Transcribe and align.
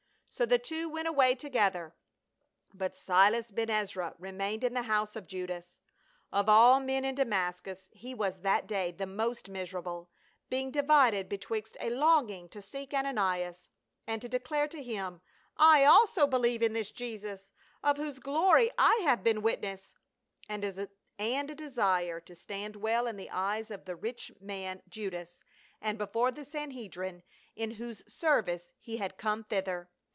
So 0.33 0.45
the 0.45 0.57
two 0.57 0.89
went 0.89 1.09
away 1.09 1.35
together, 1.35 1.93
but 2.73 2.95
Silas 2.95 3.51
Ben 3.51 3.69
Ezra 3.69 4.15
remained 4.17 4.63
in 4.63 4.73
the 4.73 4.83
house 4.83 5.15
of 5.15 5.27
Judas. 5.27 5.77
Of 6.31 6.47
all 6.49 6.79
men 6.79 7.03
in 7.05 7.13
Damascus 7.13 7.89
he 7.91 8.15
was 8.15 8.39
that 8.39 8.65
day 8.65 8.91
the 8.91 9.05
most 9.05 9.49
miserable, 9.49 10.09
being 10.49 10.71
divided 10.71 11.29
betwixt 11.29 11.77
a 11.79 11.91
longing 11.91 12.49
to 12.49 12.61
seek 12.61 12.91
Ananias 12.93 13.69
and 14.07 14.19
to 14.21 14.29
declare 14.29 14.67
to 14.69 14.81
him, 14.81 15.21
I 15.57 15.83
also 15.83 16.25
believe 16.25 16.63
in 16.63 16.73
this 16.73 16.91
Jesus, 16.91 17.51
of 17.83 17.97
whose 17.97 18.17
glory 18.17 18.71
I 18.79 19.01
have 19.03 19.23
been 19.23 19.43
witness, 19.43 19.93
and 20.49 20.63
a 20.63 21.43
desire 21.55 22.19
to 22.21 22.35
stand 22.35 22.77
well 22.77 23.05
in 23.05 23.17
the 23.17 23.29
eyes 23.29 23.69
of 23.69 23.85
the 23.85 23.97
rich 23.97 24.31
man 24.39 24.81
Judas 24.89 25.43
and 25.81 25.97
before 25.99 26.31
the 26.31 26.45
San 26.45 26.71
hedrim, 26.71 27.21
in 27.55 27.71
whose 27.71 28.01
service 28.11 28.71
he 28.79 28.97
had 28.97 29.17
come 29.17 29.43
thither. 29.43 29.89